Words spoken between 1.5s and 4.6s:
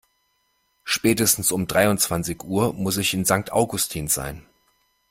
um dreiundzwanzig Uhr muss ich in Sankt Augustin sein.